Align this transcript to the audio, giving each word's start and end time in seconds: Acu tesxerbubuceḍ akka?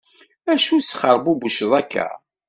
Acu 0.51 0.75
tesxerbubuceḍ 0.81 1.71
akka? 1.81 2.07